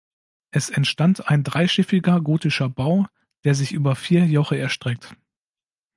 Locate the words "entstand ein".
0.71-1.43